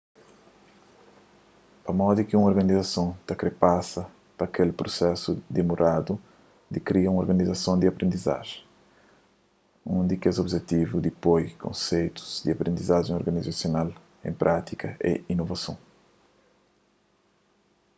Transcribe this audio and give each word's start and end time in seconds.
pamodi 1.85 2.21
ki 2.27 2.33
un 2.37 2.47
organizason 2.51 3.07
ta 3.27 3.33
kre 3.39 3.51
pasa 3.63 4.01
pa 4.37 4.45
kel 4.53 4.69
prusesu 4.79 5.31
dimoradu 5.55 6.13
di 6.73 6.79
kria 6.87 7.09
un 7.11 7.21
organizason 7.23 7.75
di 7.79 7.87
aprendizajen 7.89 8.61
un 9.97 10.01
di 10.09 10.15
kes 10.23 10.37
objetivu 10.43 10.95
di 11.05 11.11
poi 11.23 11.43
konseitus 11.63 12.29
di 12.43 12.49
aprendizajen 12.51 13.17
organizasional 13.21 13.89
en 14.27 14.33
prátika 14.41 14.87
é 15.11 15.13
inovason 15.33 15.77